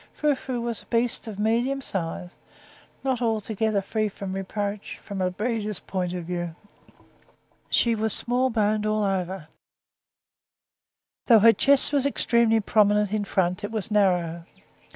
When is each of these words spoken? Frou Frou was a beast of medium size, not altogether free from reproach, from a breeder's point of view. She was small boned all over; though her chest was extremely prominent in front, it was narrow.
Frou 0.13 0.33
Frou 0.33 0.59
was 0.59 0.81
a 0.81 0.87
beast 0.87 1.27
of 1.27 1.37
medium 1.37 1.79
size, 1.79 2.31
not 3.03 3.21
altogether 3.21 3.83
free 3.83 4.09
from 4.09 4.33
reproach, 4.33 4.97
from 4.97 5.21
a 5.21 5.29
breeder's 5.29 5.79
point 5.79 6.11
of 6.13 6.23
view. 6.25 6.55
She 7.69 7.93
was 7.93 8.11
small 8.11 8.49
boned 8.49 8.87
all 8.87 9.03
over; 9.03 9.47
though 11.27 11.37
her 11.37 11.53
chest 11.53 11.93
was 11.93 12.07
extremely 12.07 12.59
prominent 12.59 13.13
in 13.13 13.25
front, 13.25 13.63
it 13.63 13.69
was 13.69 13.91
narrow. 13.91 14.45